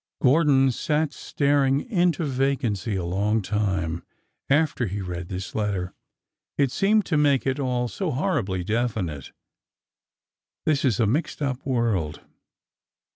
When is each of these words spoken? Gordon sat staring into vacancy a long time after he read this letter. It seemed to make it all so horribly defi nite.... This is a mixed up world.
Gordon 0.19 0.71
sat 0.71 1.13
staring 1.13 1.81
into 1.81 2.25
vacancy 2.25 2.95
a 2.95 3.05
long 3.05 3.39
time 3.43 4.01
after 4.49 4.87
he 4.87 4.99
read 4.99 5.27
this 5.29 5.53
letter. 5.53 5.93
It 6.57 6.71
seemed 6.71 7.05
to 7.05 7.17
make 7.17 7.45
it 7.45 7.59
all 7.59 7.87
so 7.87 8.09
horribly 8.09 8.63
defi 8.63 9.03
nite.... 9.03 9.31
This 10.65 10.83
is 10.83 10.99
a 10.99 11.05
mixed 11.05 11.39
up 11.39 11.63
world. 11.67 12.19